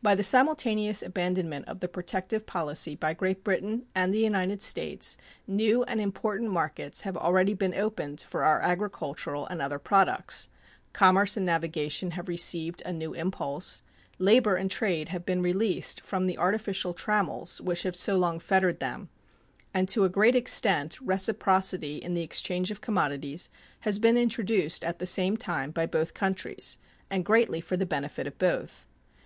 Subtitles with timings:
[0.00, 5.18] By the simultaneous abandonment of the protective policy by Great Britain and the United States
[5.46, 10.48] new and important markets have already been opened for our agricultural and other products,
[10.94, 13.82] commerce and navigation have received a new impulse,
[14.18, 18.80] labor and trade have been released from the artificial trammels which have so long fettered
[18.80, 19.10] them,
[19.74, 23.50] and to a great extent reciprocity in the exchange of commodities
[23.80, 26.78] has been introduced at the same time by both countries,
[27.10, 28.86] and greatly for the benefit of both.